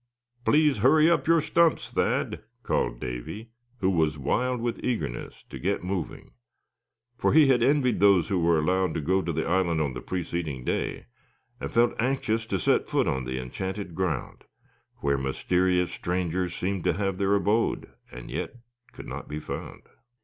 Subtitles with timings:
[0.45, 3.51] "Please hurry up your stumps, Thad!" called Davy,
[3.81, 6.31] who was wild with eagerness to get moving;
[7.19, 10.01] for he had envied those who were allowed to go to the island on the
[10.01, 11.05] preceding day,
[11.59, 14.45] and felt anxious to set foot on the enchanted ground,
[15.01, 17.87] where mysterious strangers seemed to have their abode,
[18.25, 18.55] yet
[18.93, 19.83] could not be found.